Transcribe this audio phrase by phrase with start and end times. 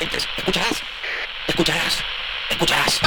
[0.00, 0.82] escucharás,
[1.46, 2.04] escucharás,
[2.50, 3.00] escucharás.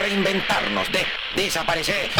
[0.00, 1.06] Reinventarnos de
[1.36, 2.10] desaparecer.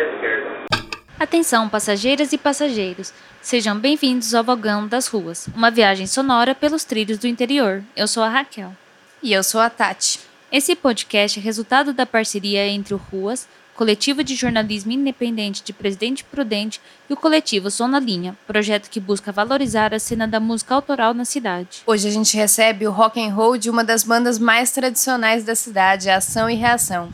[0.00, 0.64] Esquerdo.
[1.18, 3.12] Atenção, passageiras e passageiros.
[3.40, 7.82] Sejam bem-vindos ao Vagão das Ruas, uma viagem sonora pelos trilhos do interior.
[7.96, 8.72] Eu sou a Raquel.
[9.22, 10.20] E eu sou a Tati.
[10.50, 16.22] Esse podcast é resultado da parceria entre o Ruas, coletivo de jornalismo independente de Presidente
[16.24, 20.74] Prudente, e o coletivo Som na Linha, projeto que busca valorizar a cena da música
[20.74, 21.82] autoral na cidade.
[21.86, 25.54] Hoje a gente recebe o rock and roll de uma das bandas mais tradicionais da
[25.54, 27.12] cidade, Ação e Reação.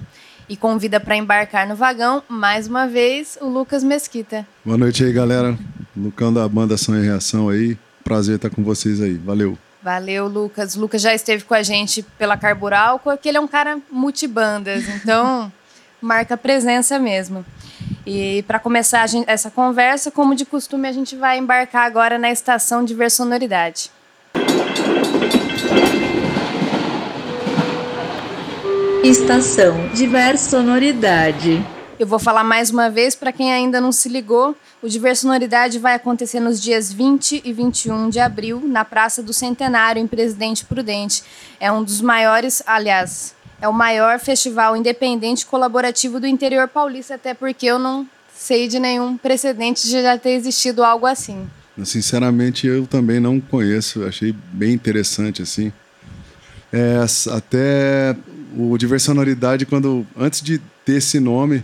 [0.50, 4.44] E convida para embarcar no vagão, mais uma vez, o Lucas Mesquita.
[4.64, 5.56] Boa noite aí, galera.
[5.96, 7.78] Lucão da banda Ação e Reação aí.
[8.02, 9.14] Prazer estar com vocês aí.
[9.14, 9.56] Valeu.
[9.80, 10.74] Valeu, Lucas.
[10.74, 14.88] O Lucas já esteve com a gente pela Carburalco, que ele é um cara multibandas,
[14.88, 15.52] então
[16.02, 17.46] marca presença mesmo.
[18.04, 22.18] E para começar a gente- essa conversa, como de costume, a gente vai embarcar agora
[22.18, 23.88] na estação de Versonoridade.
[29.02, 31.64] Estação Diversa Sonoridade.
[31.98, 34.54] Eu vou falar mais uma vez para quem ainda não se ligou.
[34.82, 40.02] O Diversonoridade vai acontecer nos dias 20 e 21 de abril, na Praça do Centenário,
[40.02, 41.22] em Presidente Prudente.
[41.58, 47.32] É um dos maiores, aliás, é o maior festival independente colaborativo do interior paulista, até
[47.32, 51.48] porque eu não sei de nenhum precedente de já ter existido algo assim.
[51.84, 54.04] Sinceramente, eu também não conheço.
[54.04, 55.72] Achei bem interessante, assim.
[56.70, 56.98] É,
[57.32, 58.14] até
[58.56, 61.62] o Diversonoridade, quando antes de ter esse nome,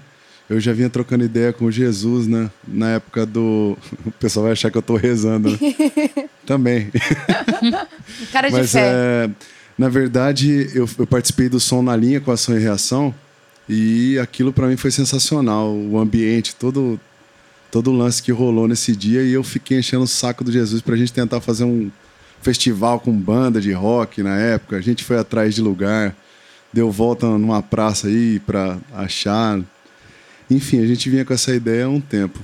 [0.48, 2.50] eu já vinha trocando ideia com Jesus, né?
[2.66, 3.76] Na época do...
[4.06, 5.58] O pessoal vai achar que eu tô rezando, né?
[6.46, 6.90] também.
[8.32, 8.80] Cara de Mas fé.
[8.84, 9.30] é,
[9.76, 13.14] na verdade, eu, eu participei do Som na Linha com Ação e Reação
[13.68, 15.74] e aquilo para mim foi sensacional.
[15.74, 16.98] O ambiente, todo,
[17.70, 20.80] todo o lance que rolou nesse dia e eu fiquei enchendo o saco do Jesus
[20.80, 21.90] para a gente tentar fazer um
[22.40, 24.76] festival com banda de rock na época.
[24.76, 26.14] A gente foi atrás de lugar,
[26.76, 29.58] deu volta numa praça aí para achar.
[30.50, 32.38] Enfim, a gente vinha com essa ideia há um tempo.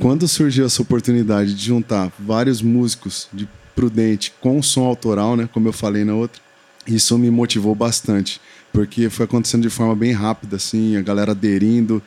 [0.00, 5.68] Quando surgiu essa oportunidade de juntar vários músicos de Prudente com som autoral, né, como
[5.68, 6.42] eu falei na outra,
[6.84, 8.40] isso me motivou bastante,
[8.72, 12.02] porque foi acontecendo de forma bem rápida, assim, a galera aderindo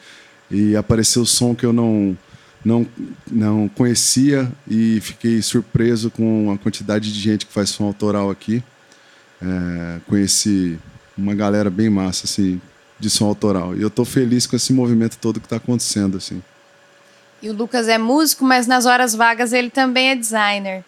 [0.52, 2.18] e apareceu som que eu não
[2.64, 2.86] não
[3.32, 8.62] não conhecia e fiquei surpreso com a quantidade de gente que faz som autoral aqui.
[9.42, 10.78] É, conheci
[11.18, 12.62] uma galera bem massa, assim,
[13.00, 13.76] de som autoral.
[13.76, 16.42] E eu tô feliz com esse movimento todo que está acontecendo, assim.
[17.42, 20.84] E o Lucas é músico, mas nas horas vagas ele também é designer.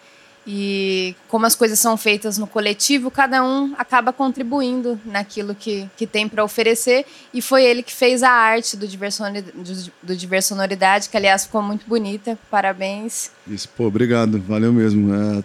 [0.48, 6.08] E como as coisas são feitas no coletivo, cada um acaba contribuindo naquilo que, que
[6.08, 7.06] tem para oferecer.
[7.32, 11.62] E foi ele que fez a arte do, Diversonori- do, do Diversonoridade, que aliás ficou
[11.62, 12.36] muito bonita.
[12.50, 13.30] Parabéns.
[13.48, 15.14] Isso, pô, obrigado, valeu mesmo.
[15.14, 15.44] É,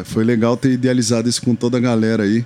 [0.00, 2.44] é, foi legal ter idealizado isso com toda a galera aí.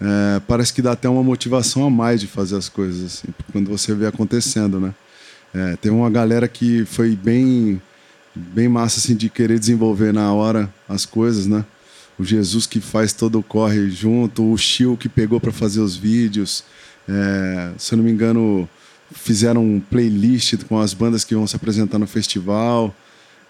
[0.00, 3.68] É, parece que dá até uma motivação a mais de fazer as coisas, assim, quando
[3.68, 4.94] você vê acontecendo, né?
[5.52, 7.80] É, tem uma galera que foi bem,
[8.34, 11.64] bem massa, assim, de querer desenvolver na hora as coisas, né?
[12.18, 15.96] O Jesus que faz todo o corre junto, o Chiu que pegou para fazer os
[15.96, 16.64] vídeos.
[17.08, 18.68] É, se eu não me engano,
[19.12, 22.94] fizeram um playlist com as bandas que vão se apresentar no festival.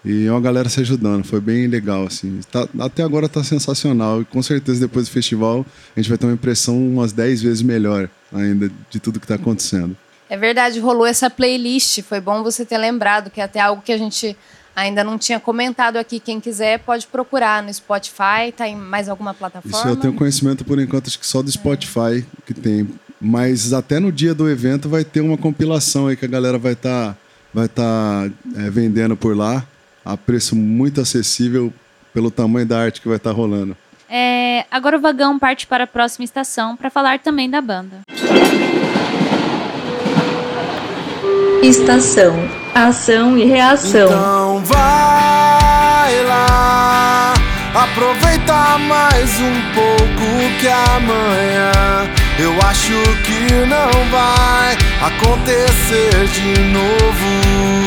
[0.03, 2.39] E é uma galera se ajudando, foi bem legal, assim.
[2.51, 4.21] Tá- até agora tá sensacional.
[4.21, 5.65] E com certeza depois do festival
[5.95, 9.35] a gente vai ter uma impressão umas 10 vezes melhor ainda de tudo que tá
[9.35, 9.95] acontecendo.
[10.29, 12.01] É verdade, rolou essa playlist.
[12.03, 14.37] Foi bom você ter lembrado, que é até algo que a gente
[14.75, 16.19] ainda não tinha comentado aqui.
[16.19, 18.51] Quem quiser pode procurar no Spotify.
[18.55, 19.77] Tá em mais alguma plataforma?
[19.77, 22.87] Isso eu tenho conhecimento por enquanto, acho que só do Spotify que tem.
[23.19, 26.73] Mas até no dia do evento vai ter uma compilação aí que a galera vai
[26.73, 27.17] estar
[27.51, 29.65] vai tá, é, vendendo por lá
[30.03, 31.73] a preço muito acessível
[32.13, 33.75] pelo tamanho da arte que vai estar rolando.
[34.09, 38.01] É, agora o vagão parte para a próxima estação para falar também da banda.
[41.61, 42.33] Estação
[42.73, 44.05] Ação e Reação.
[44.05, 47.33] Então vai lá,
[47.73, 49.99] aproveita mais um pouco
[50.59, 52.09] que amanhã
[52.39, 52.93] eu acho
[53.23, 57.78] que não vai acontecer de novo.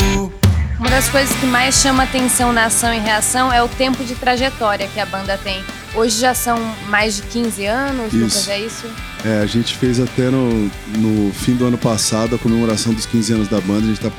[0.83, 4.17] Uma das coisas que mais chama atenção na ação e reação é o tempo de
[4.17, 5.63] trajetória que a banda tem.
[5.95, 6.59] Hoje já são
[6.89, 8.17] mais de 15 anos, Isso.
[8.17, 8.87] Lucas, é isso?
[9.25, 10.69] É, a gente fez até no,
[10.99, 13.85] no fim do ano passado a comemoração dos 15 anos da banda.
[13.85, 14.11] A gente está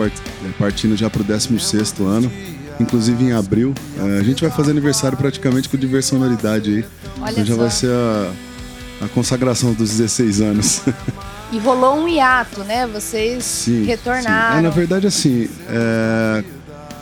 [0.57, 2.31] partindo já para o 16 ano,
[2.79, 3.73] inclusive em abril.
[3.99, 6.85] É, a gente vai fazer aniversário praticamente com diversionalidade aí.
[7.19, 7.59] Olha então já só.
[7.59, 8.31] vai ser a,
[9.03, 10.81] a consagração dos 16 anos.
[11.53, 12.87] E rolou um hiato, né?
[12.87, 13.83] Vocês Sim.
[13.83, 14.53] retornaram.
[14.53, 14.59] sim.
[14.59, 16.43] É, na verdade, assim, é,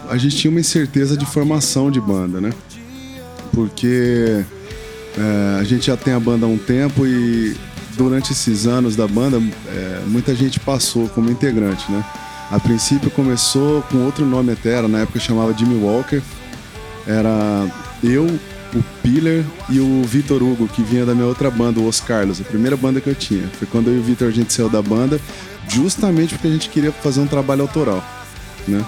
[0.10, 2.52] a gente tinha uma incerteza de formação de banda, né?
[3.54, 4.44] Porque
[5.18, 7.56] é, a gente já tem a banda há um tempo e
[7.96, 12.04] durante esses anos da banda, é, muita gente passou como integrante, né?
[12.52, 16.22] A princípio começou com outro nome até, era, na época chamava Jimmy Walker.
[17.08, 17.66] Era
[18.04, 18.28] eu,
[18.74, 22.40] o Piller e o Vitor Hugo, que vinha da minha outra banda, o Os Carlos,
[22.40, 23.48] a primeira banda que eu tinha.
[23.60, 25.20] Foi quando eu e o Vitor a gente saiu da banda,
[25.68, 28.04] justamente porque a gente queria fazer um trabalho autoral,
[28.68, 28.84] né?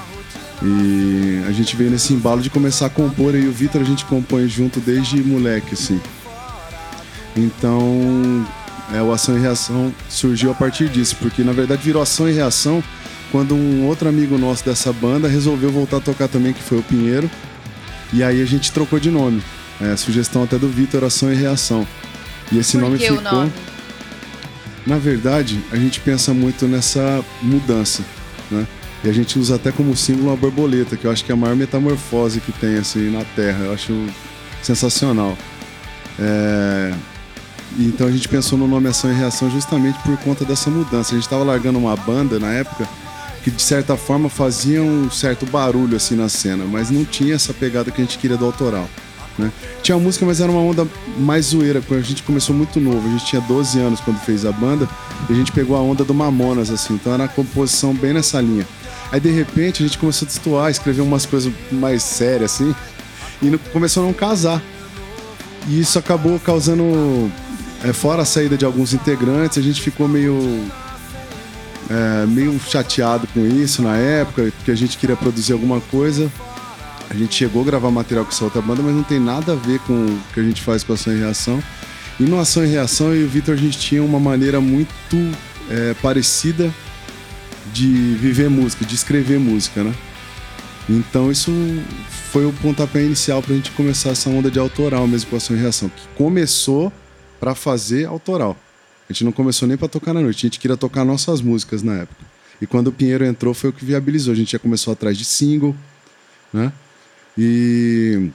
[0.61, 4.05] E a gente veio nesse embalo de começar a compor, e o Vitor a gente
[4.05, 5.99] compõe junto desde moleque, assim.
[7.35, 8.45] Então,
[8.93, 12.33] é, o Ação e Reação surgiu a partir disso, porque na verdade virou Ação e
[12.33, 12.83] Reação
[13.31, 16.83] quando um outro amigo nosso dessa banda resolveu voltar a tocar também, que foi o
[16.83, 17.29] Pinheiro.
[18.13, 19.41] E aí a gente trocou de nome.
[19.83, 21.85] É, sugestão até do Vitor, Ação e Reação.
[22.51, 23.21] E esse Por nome ficou.
[23.21, 23.51] nome?
[24.85, 28.03] Na verdade, a gente pensa muito nessa mudança,
[28.51, 28.65] né?
[29.03, 31.37] E a gente usa até como símbolo uma borboleta, que eu acho que é a
[31.37, 33.65] maior metamorfose que tem assim na Terra.
[33.65, 33.93] Eu acho
[34.61, 35.37] sensacional.
[36.19, 36.93] É,
[37.77, 41.11] Então a gente pensou no nome Ação e Reação justamente por conta dessa mudança.
[41.11, 42.87] A gente estava largando uma banda na época
[43.43, 47.53] que de certa forma fazia um certo barulho assim na cena, mas não tinha essa
[47.53, 48.87] pegada que a gente queria do autoral.
[49.37, 49.51] Né?
[49.81, 50.87] Tinha música, mas era uma onda
[51.17, 53.07] mais zoeira, porque a gente começou muito novo.
[53.07, 54.87] A gente tinha 12 anos quando fez a banda
[55.29, 58.39] e a gente pegou a onda do Mamonas, assim, então era uma composição bem nessa
[58.39, 58.67] linha.
[59.11, 62.75] Aí de repente a gente começou a destoar, escrever umas coisas mais sérias, assim,
[63.41, 64.61] e começou a não casar.
[65.67, 67.31] E isso acabou causando,
[67.83, 70.37] é, fora a saída de alguns integrantes, a gente ficou meio
[71.89, 76.31] é, meio chateado com isso na época, porque a gente queria produzir alguma coisa.
[77.13, 79.55] A gente chegou a gravar material com essa outra banda, mas não tem nada a
[79.55, 81.61] ver com o que a gente faz com Ação e Reação.
[82.19, 85.15] E no Ação e Reação, eu e o Vitor, a gente tinha uma maneira muito
[85.69, 86.73] é, parecida
[87.71, 89.93] de viver música, de escrever música, né?
[90.89, 91.51] Então isso
[92.31, 95.59] foi o pontapé inicial pra gente começar essa onda de autoral mesmo com Ação e
[95.59, 96.91] Reação, que começou
[97.39, 98.57] pra fazer autoral.
[99.07, 101.83] A gente não começou nem pra tocar na noite, a gente queria tocar nossas músicas
[101.83, 102.25] na época.
[102.59, 104.33] E quando o Pinheiro entrou foi o que viabilizou.
[104.33, 105.75] A gente já começou atrás de single,
[106.51, 106.71] né?
[107.37, 108.29] E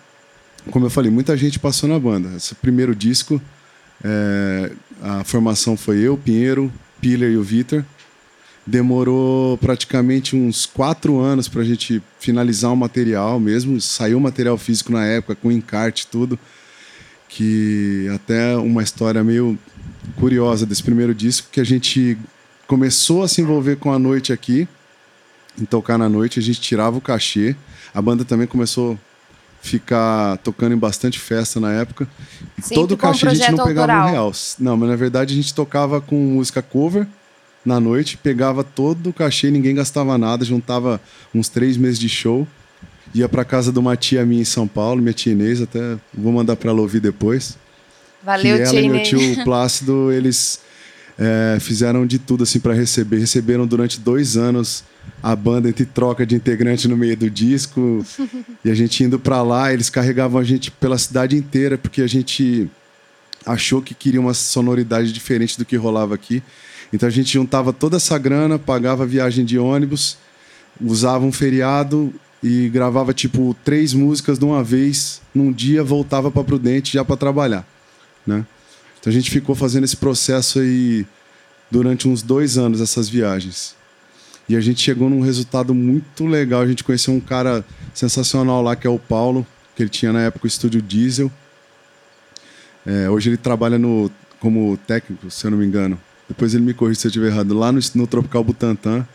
[0.70, 2.37] como eu falei, muita gente passou na banda.
[2.37, 3.40] Esse primeiro disco,
[4.04, 7.84] é, a formação foi eu, Pinheiro, Piller e o Vitor.
[8.66, 13.80] Demorou praticamente uns quatro anos para a gente finalizar o material mesmo.
[13.80, 16.38] Saiu material físico na época, com encarte e tudo.
[17.28, 19.58] Que até uma história meio
[20.16, 22.18] curiosa desse primeiro disco, que a gente
[22.66, 24.68] começou a se envolver com a noite aqui,
[25.58, 27.56] em tocar na noite, a gente tirava o cachê.
[27.95, 29.09] A banda também começou a
[29.61, 32.09] ficar tocando em bastante festa na época.
[32.57, 34.09] E Sempre todo cachê a gente não pegava autoral.
[34.09, 34.33] um real.
[34.59, 37.07] Não, mas na verdade a gente tocava com música cover
[37.64, 41.00] na noite, pegava todo o cachê, ninguém gastava nada, juntava
[41.35, 42.47] uns três meses de show.
[43.14, 46.33] Ia pra casa de uma tia minha em São Paulo, minha tia Inês, até vou
[46.33, 47.57] mandar pra ela ouvir depois
[48.23, 50.61] Valeu, que ela tia e meu tio Plácido, eles
[51.18, 53.18] é, fizeram de tudo assim para receber.
[53.18, 54.85] Receberam durante dois anos
[55.22, 58.04] a banda entre troca de integrante no meio do disco
[58.64, 62.06] e a gente indo para lá, eles carregavam a gente pela cidade inteira porque a
[62.06, 62.68] gente
[63.44, 66.42] achou que queria uma sonoridade diferente do que rolava aqui.
[66.92, 70.16] Então a gente juntava toda essa grana, pagava viagem de ônibus,
[70.80, 72.12] usava um feriado
[72.42, 77.16] e gravava tipo três músicas de uma vez num dia, voltava para Prudente já para
[77.16, 77.66] trabalhar,
[78.26, 78.46] né?
[79.00, 81.06] Então a gente ficou fazendo esse processo aí
[81.70, 83.77] durante uns dois anos essas viagens.
[84.49, 86.62] E a gente chegou num resultado muito legal.
[86.62, 90.23] A gente conheceu um cara sensacional lá, que é o Paulo, que ele tinha na
[90.23, 91.31] época o estúdio Diesel.
[92.87, 96.00] É, hoje ele trabalha no, como técnico, se eu não me engano.
[96.26, 97.52] Depois ele me corrige se eu estiver errado.
[97.52, 99.07] Lá no, no Tropical Butantã,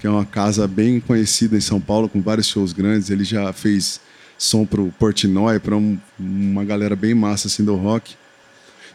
[0.00, 3.10] que é uma casa bem conhecida em São Paulo, com vários shows grandes.
[3.10, 4.00] Ele já fez
[4.36, 8.16] som pro Portnoy, para um, uma galera bem massa assim do rock.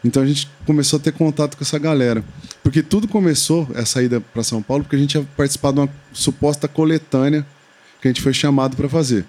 [0.04, 2.24] Então a gente começou a ter contato com essa galera.
[2.62, 5.88] Porque tudo começou, essa ida para São Paulo, porque a gente tinha participado de uma
[6.12, 7.46] suposta coletânea
[8.00, 9.24] que a gente foi chamado para fazer.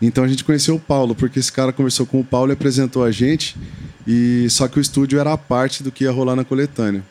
[0.00, 3.04] Então a gente conheceu o Paulo, porque esse cara conversou com o Paulo e apresentou
[3.04, 3.56] a gente,
[4.06, 7.02] e só que o estúdio era a parte do que ia rolar na coletânea.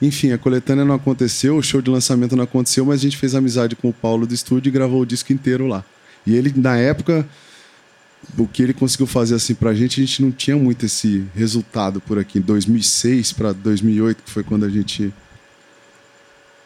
[0.00, 3.34] Enfim, a coletânea não aconteceu, o show de lançamento não aconteceu, mas a gente fez
[3.34, 5.84] amizade com o Paulo do estúdio e gravou o disco inteiro lá.
[6.26, 7.28] E ele, na época,
[8.38, 12.00] o que ele conseguiu fazer assim pra gente, a gente não tinha muito esse resultado
[12.00, 12.38] por aqui.
[12.38, 15.12] Em 2006 para 2008, que foi quando a gente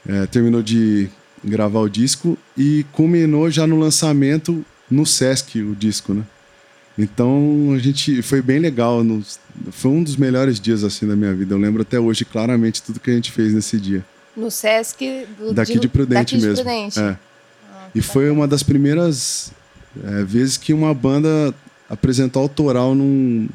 [0.06, 1.08] é, terminou de
[1.42, 6.24] gravar o disco e culminou já no lançamento no Sesc, o disco, né?
[6.96, 9.38] Então a gente foi bem legal, nos-
[9.72, 11.54] foi um dos melhores dias assim da minha vida.
[11.54, 14.04] Eu lembro até hoje claramente tudo que a gente fez nesse dia.
[14.36, 16.64] No Sesc do, Daqui de Prudente daqui de mesmo.
[16.64, 17.00] Prudente.
[17.00, 17.16] É.
[17.94, 19.52] E foi uma das primeiras
[20.02, 21.54] é, vezes que uma banda
[21.88, 23.48] apresentou autoral num.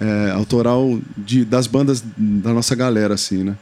[0.00, 3.56] é, autoral de, das bandas da nossa galera, assim, né?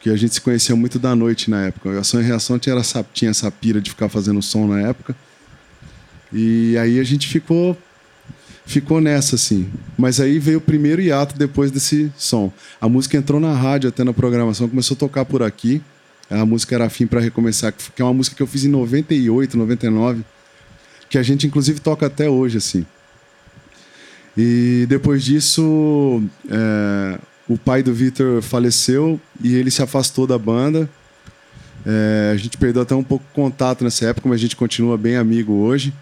[0.00, 1.90] Que a gente se conhecia muito da noite na época.
[1.90, 5.14] A Ação e Reação tinha essa, tinha essa pira de ficar fazendo som na época.
[6.32, 7.76] E aí a gente ficou
[8.64, 9.68] ficou nessa, assim.
[9.98, 12.52] Mas aí veio o primeiro hiato depois desse som.
[12.80, 15.82] A música entrou na rádio até na programação, começou a tocar por aqui.
[16.30, 19.58] A música era Fim para Recomeçar, que é uma música que eu fiz em 98,
[19.58, 20.24] 99,
[21.10, 22.86] que a gente inclusive toca até hoje, assim.
[24.38, 30.88] E depois disso, é, o pai do Vitor faleceu e ele se afastou da banda.
[31.84, 34.96] É, a gente perdeu até um pouco o contato nessa época, mas a gente continua
[34.96, 35.92] bem amigo hoje.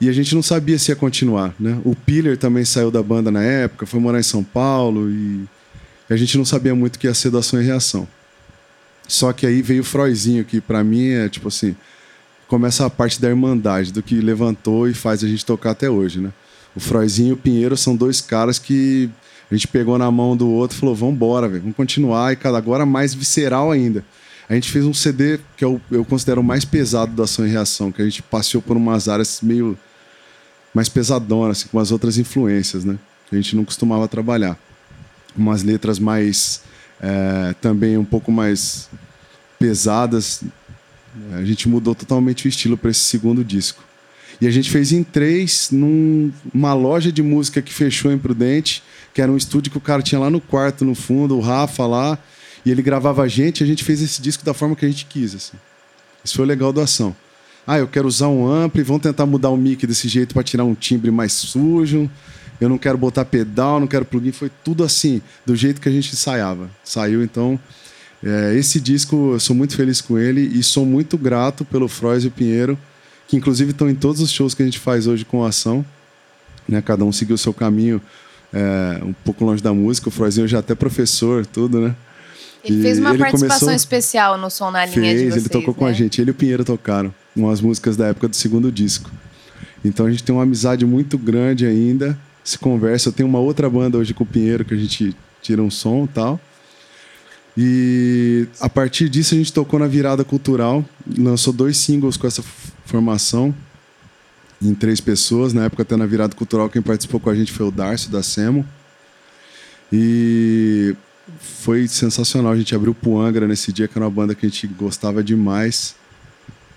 [0.00, 1.78] E a gente não sabia se ia continuar, né?
[1.84, 5.44] O Piller também saiu da banda na época, foi morar em São Paulo e
[6.08, 8.08] a gente não sabia muito o que ia ser do Ação e Reação.
[9.06, 11.76] Só que aí veio o Froizinho, que pra mim é tipo assim,
[12.50, 16.18] começa a parte da irmandade, do que levantou e faz a gente tocar até hoje,
[16.18, 16.32] né?
[16.74, 19.08] O Froizinho e o Pinheiro são dois caras que
[19.48, 22.32] a gente pegou na mão do outro e falou: vambora, velho, vamos continuar.
[22.32, 24.04] E cada agora mais visceral ainda.
[24.48, 27.48] A gente fez um CD que eu, eu considero o mais pesado da ação e
[27.48, 29.78] reação, que a gente passeou por umas áreas meio
[30.74, 32.98] mais pesadonas, assim, com as outras influências, né?
[33.28, 34.58] Que a gente não costumava trabalhar.
[35.36, 36.62] Umas letras mais.
[37.00, 38.88] é, também um pouco mais
[39.56, 40.42] pesadas.
[41.32, 43.82] A gente mudou totalmente o estilo para esse segundo disco.
[44.40, 49.20] E a gente fez em três, numa loja de música que fechou em Prudente, que
[49.20, 52.18] era um estúdio que o cara tinha lá no quarto, no fundo, o Rafa lá,
[52.64, 54.88] e ele gravava a gente, e a gente fez esse disco da forma que a
[54.88, 55.34] gente quis.
[55.34, 55.56] Assim.
[56.24, 57.14] Isso foi legal do ação.
[57.66, 60.64] Ah, eu quero usar um ampli, vamos tentar mudar o mic desse jeito para tirar
[60.64, 62.10] um timbre mais sujo.
[62.60, 64.32] Eu não quero botar pedal, não quero plugin.
[64.32, 66.70] Foi tudo assim, do jeito que a gente ensaiava.
[66.84, 67.58] Saiu, então.
[68.22, 72.24] É, esse disco, eu sou muito feliz com ele e sou muito grato pelo Frois
[72.24, 72.78] e o Pinheiro,
[73.26, 75.84] que inclusive estão em todos os shows que a gente faz hoje com a ação.
[76.68, 76.82] Né?
[76.82, 78.00] Cada um seguiu o seu caminho
[78.52, 80.08] é, um pouco longe da música.
[80.08, 81.94] O Froizinho já é até professor, tudo, né?
[82.62, 85.36] Ele E fez uma ele participação começou- especial no som na linha de Fez, vocês,
[85.36, 85.94] ele tocou com a né?
[85.94, 86.20] gente.
[86.20, 89.10] Ele e o Pinheiro tocaram umas músicas da época do segundo disco.
[89.82, 92.18] Então a gente tem uma amizade muito grande ainda.
[92.44, 93.08] Se conversa.
[93.08, 96.04] Eu tenho uma outra banda hoje com o Pinheiro que a gente tira um som
[96.04, 96.38] e tal.
[97.62, 100.82] E a partir disso a gente tocou na virada cultural,
[101.18, 102.42] lançou dois singles com essa
[102.86, 103.54] formação
[104.62, 105.52] em três pessoas.
[105.52, 108.22] Na época, até na virada cultural, quem participou com a gente foi o Darcio da
[108.22, 108.66] Semo.
[109.92, 110.96] E
[111.38, 112.52] foi sensacional.
[112.52, 115.22] A gente abriu pro Angra nesse dia, que era uma banda que a gente gostava
[115.22, 115.94] demais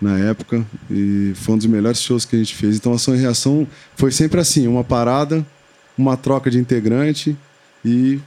[0.02, 0.66] na época.
[0.92, 2.76] E foi um dos melhores shows que a gente fez.
[2.76, 5.46] Então, Ação e Reação foi sempre assim: uma parada,
[5.98, 7.38] uma troca de integrante
[7.84, 8.20] e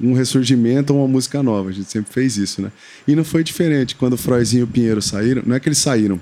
[0.00, 1.68] um ressurgimento ou uma música nova.
[1.68, 2.72] A gente sempre fez isso, né?
[3.06, 3.94] E não foi diferente.
[3.94, 6.20] Quando o Froizinho e o Pinheiro saíram, não é que eles saíram.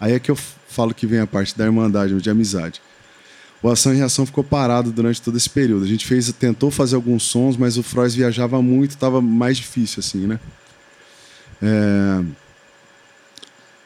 [0.00, 0.36] Aí é que eu
[0.68, 2.80] falo que vem a parte da irmandade, de amizade.
[3.62, 5.84] O Ação e Reação ficou parado durante todo esse período.
[5.84, 10.00] A gente fez, tentou fazer alguns sons, mas o Frois viajava muito, estava mais difícil,
[10.00, 10.38] assim, né?
[11.60, 12.22] É,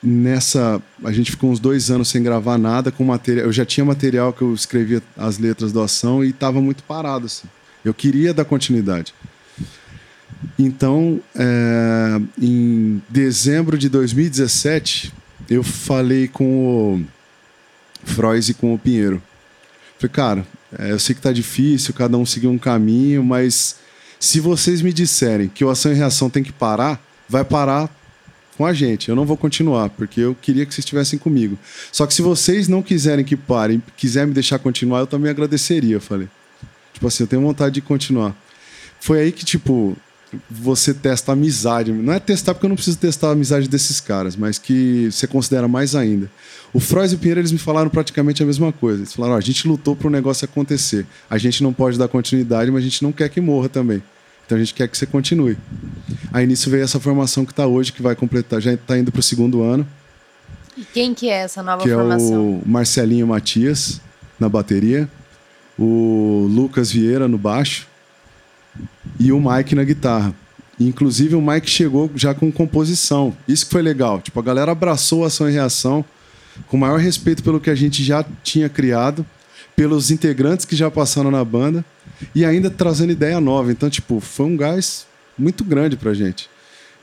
[0.03, 3.47] Nessa, a gente ficou uns dois anos sem gravar nada com material.
[3.47, 7.27] Eu já tinha material que eu escrevia as letras do Ação e estava muito parado,
[7.27, 7.47] assim.
[7.85, 9.15] Eu queria dar continuidade.
[10.59, 15.13] Então, é, em dezembro de 2017,
[15.49, 17.05] eu falei com o
[18.05, 19.23] Frois e com o Pinheiro.
[19.99, 20.47] Falei, cara,
[20.79, 23.77] é, eu sei que tá difícil, cada um seguir um caminho, mas
[24.19, 27.91] se vocês me disserem que o ação e reação tem que parar, vai parar
[28.57, 29.09] com a gente.
[29.09, 31.59] Eu não vou continuar, porque eu queria que vocês estivessem comigo.
[31.91, 36.01] Só que se vocês não quiserem que parem, quiserem me deixar continuar, eu também agradeceria,
[36.01, 36.29] falei.
[36.93, 38.35] Tipo assim, eu tenho vontade de continuar.
[39.01, 39.97] Foi aí que, tipo,
[40.51, 41.93] você testa a amizade.
[41.93, 45.27] Não é testar porque eu não preciso testar a amizade desses caras, mas que você
[45.27, 46.31] considera mais ainda.
[46.73, 49.01] O Frois e o Pinheiro, eles me falaram praticamente a mesma coisa.
[49.01, 51.07] Eles falaram, ó, a gente lutou para o negócio acontecer.
[51.29, 54.03] A gente não pode dar continuidade, mas a gente não quer que morra também.
[54.47, 55.57] Então a gente quer que você continue.
[56.33, 59.21] Aí nisso veio essa formação que está hoje, que vai completar, já está indo para
[59.21, 59.87] o segundo ano,
[60.77, 62.55] E quem que é essa nova que é formação?
[62.55, 64.01] o Marcelinho Matias
[64.41, 65.09] na bateria,
[65.79, 67.87] o Lucas Vieira no baixo
[69.19, 70.35] e o Mike na guitarra.
[70.79, 73.37] Inclusive o Mike chegou já com composição.
[73.47, 74.21] Isso que foi legal.
[74.21, 76.05] Tipo, a galera abraçou a ação e reação
[76.67, 79.25] com maior respeito pelo que a gente já tinha criado,
[79.77, 81.85] pelos integrantes que já passaram na banda
[82.35, 83.71] e ainda trazendo ideia nova.
[83.73, 85.07] Então, tipo, foi um gás
[85.39, 86.49] muito grande pra gente.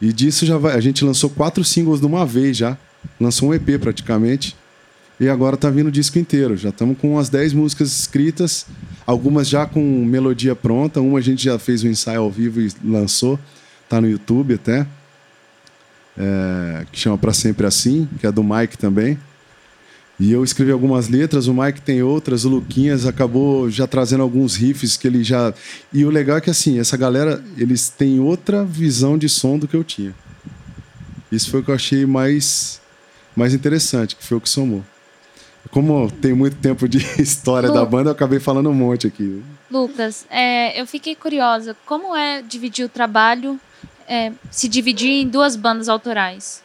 [0.02, 2.78] E disso já vai, a gente lançou quatro singles de uma vez já.
[3.20, 4.56] Lançou um EP praticamente.
[5.20, 6.56] E agora tá vindo o disco inteiro.
[6.56, 8.66] Já estamos com umas 10 músicas escritas,
[9.06, 12.72] algumas já com melodia pronta, uma a gente já fez um ensaio ao vivo e
[12.84, 13.38] lançou,
[13.90, 14.88] tá no YouTube até.
[16.18, 19.18] É, que chama Pra Sempre Assim, que é do Mike também.
[20.20, 24.56] E eu escrevi algumas letras, o Mike tem outras, o Luquinhas acabou já trazendo alguns
[24.56, 25.54] riffs que ele já.
[25.94, 29.68] E o legal é que assim, essa galera, eles têm outra visão de som do
[29.68, 30.14] que eu tinha.
[31.32, 32.82] Isso foi o que eu achei mais,
[33.34, 34.84] mais interessante, que foi o que somou.
[35.72, 37.76] Como tem muito tempo de história Lu.
[37.76, 39.44] da banda, eu acabei falando um monte aqui.
[39.70, 41.76] Lucas, é, eu fiquei curiosa.
[41.86, 43.60] Como é dividir o trabalho,
[44.08, 46.64] é, se dividir em duas bandas autorais?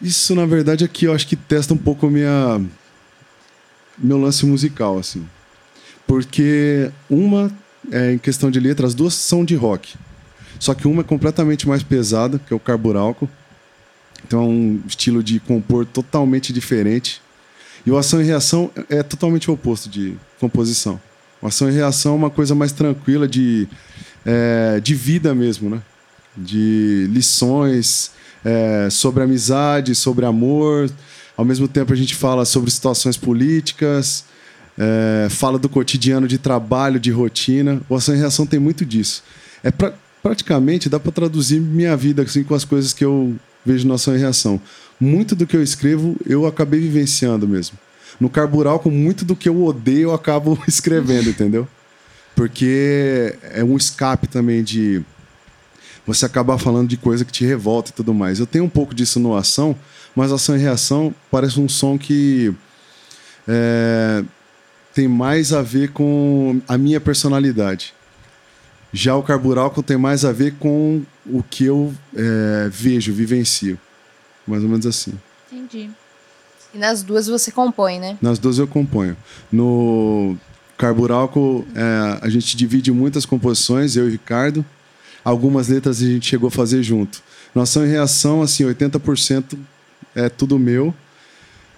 [0.00, 2.60] Isso, na verdade, aqui eu acho que testa um pouco minha
[3.96, 5.26] meu lance musical, assim.
[6.06, 7.50] Porque uma,
[7.90, 9.94] é, em questão de letra, as duas são de rock.
[10.58, 13.28] Só que uma é completamente mais pesada, que é o Carburalco.
[14.26, 17.21] Então é um estilo de compor totalmente diferente.
[17.84, 21.00] E o Ação e Reação é totalmente o oposto de composição.
[21.40, 23.66] O Ação e Reação é uma coisa mais tranquila, de,
[24.24, 25.82] é, de vida mesmo, né?
[26.36, 28.12] De lições
[28.44, 30.90] é, sobre amizade, sobre amor.
[31.36, 34.24] Ao mesmo tempo a gente fala sobre situações políticas,
[34.78, 37.80] é, fala do cotidiano de trabalho, de rotina.
[37.88, 39.24] O Ação e Reação tem muito disso.
[39.64, 43.34] É pra, praticamente dá para traduzir minha vida assim com as coisas que eu
[43.66, 44.60] vejo no Ação e Reação.
[45.00, 47.78] Muito do que eu escrevo eu acabei vivenciando mesmo.
[48.20, 51.66] No Carbural, com muito do que eu odeio, eu acabo escrevendo, entendeu?
[52.34, 55.02] Porque é um escape também de
[56.06, 58.38] você acabar falando de coisa que te revolta e tudo mais.
[58.38, 59.76] Eu tenho um pouco disso no Ação,
[60.14, 62.52] mas Ação e Reação parece um som que
[63.46, 64.24] é,
[64.94, 67.94] tem mais a ver com a minha personalidade.
[68.92, 73.78] Já o Carburalco tem mais a ver com o que eu é, vejo, vivencio.
[74.46, 75.12] Mais ou menos assim.
[75.50, 75.90] Entendi.
[76.74, 78.16] E nas duas você compõe, né?
[78.20, 79.16] Nas duas eu componho.
[79.50, 80.36] No
[80.78, 84.64] Carburalco, é, a gente divide muitas composições, eu e o Ricardo.
[85.24, 87.22] Algumas letras a gente chegou a fazer junto.
[87.54, 89.58] No Ação e Reação, assim, 80%
[90.14, 90.94] é tudo meu.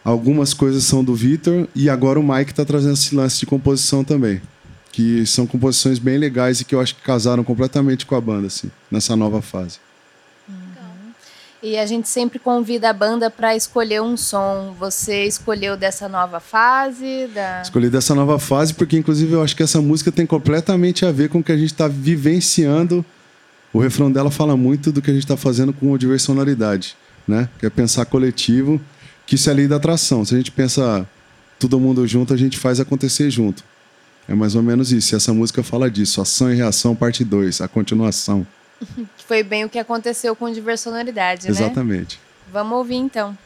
[0.05, 1.68] Algumas coisas são do Vitor.
[1.74, 4.40] E agora o Mike está trazendo esse lance de composição também.
[4.92, 8.46] Que são composições bem legais e que eu acho que casaram completamente com a banda,
[8.46, 9.79] assim, nessa nova fase.
[11.64, 14.77] E a gente sempre convida a banda para escolher um som.
[14.79, 17.27] Você escolheu dessa nova fase?
[17.35, 17.62] Da...
[17.62, 21.31] Escolhi dessa nova fase porque, inclusive, eu acho que essa música tem completamente a ver
[21.31, 23.03] com o que a gente está vivenciando.
[23.72, 27.48] O refrão dela fala muito do que a gente está fazendo com o diversionalidade, né?
[27.59, 28.79] Que é pensar coletivo,
[29.27, 30.22] que isso é a lei da atração.
[30.22, 31.09] Se a gente pensa
[31.59, 33.64] todo mundo junto, a gente faz acontecer junto.
[34.29, 35.14] É mais ou menos isso.
[35.14, 36.20] E essa música fala disso.
[36.20, 38.46] Ação e reação, parte 2, a continuação.
[39.16, 41.51] Que foi bem o que aconteceu com diversionalidade, né?
[41.51, 42.20] Exatamente.
[42.51, 43.37] Vamos ouvir então.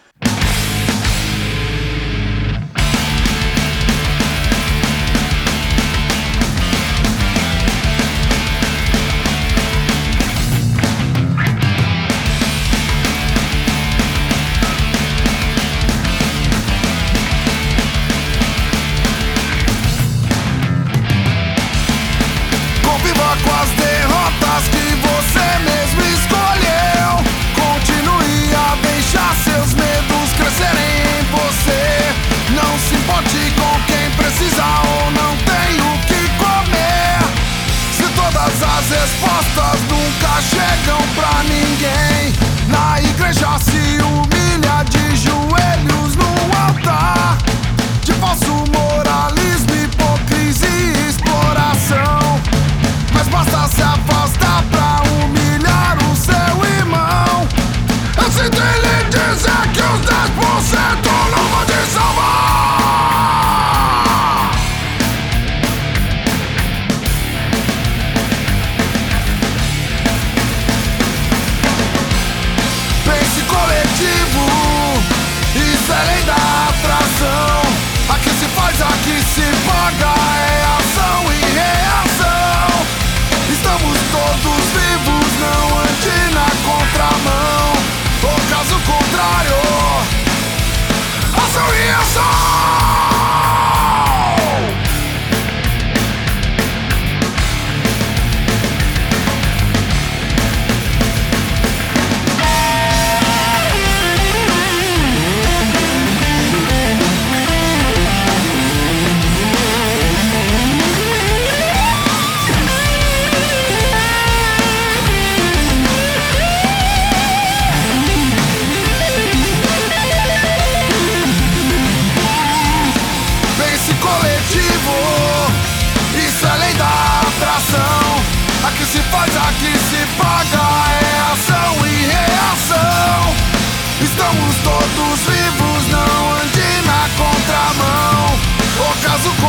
[39.18, 42.08] Respostas nunca chegam pra ninguém,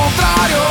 [0.09, 0.69] contrário!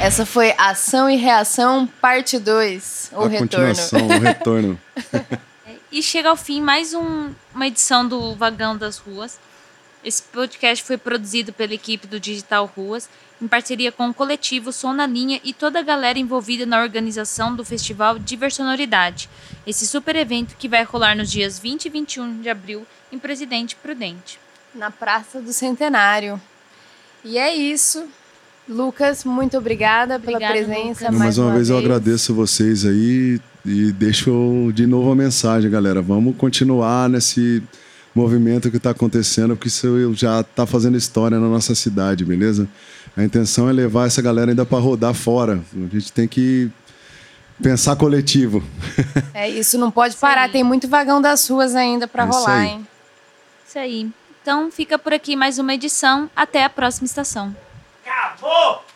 [0.00, 3.10] Essa foi Ação e Reação, parte 2.
[3.12, 3.38] O a retorno.
[3.38, 4.78] continuação, o retorno.
[5.90, 9.38] E chega ao fim mais um- uma edição do Vagão das Ruas.
[10.04, 13.08] Esse podcast foi produzido pela equipe do Digital Ruas,
[13.40, 17.54] em parceria com o coletivo Som na Linha e toda a galera envolvida na organização
[17.54, 19.28] do Festival Diversonoridade.
[19.66, 23.74] Esse super evento que vai rolar nos dias 20 e 21 de abril em Presidente
[23.76, 24.38] Prudente.
[24.74, 26.40] Na Praça do Centenário.
[27.24, 28.08] E é isso.
[28.68, 31.04] Lucas, muito obrigada pela Obrigada, presença.
[31.06, 31.18] Lucas.
[31.18, 36.02] Mais uma vez eu agradeço vocês aí e deixo de novo a mensagem, galera.
[36.02, 37.62] Vamos continuar nesse
[38.14, 42.68] movimento que está acontecendo, porque isso já está fazendo história na nossa cidade, beleza?
[43.16, 45.60] A intenção é levar essa galera ainda para rodar fora.
[45.74, 46.70] A gente tem que
[47.62, 48.62] pensar coletivo.
[49.32, 50.42] É isso, não pode parar.
[50.42, 50.52] aí.
[50.52, 52.68] Tem muito vagão das ruas ainda para É rolar, aí.
[52.68, 52.86] hein?
[53.66, 54.10] Isso aí.
[54.42, 56.30] Então fica por aqui mais uma edição.
[56.36, 57.54] Até a próxima estação.
[58.40, 58.87] Acabou!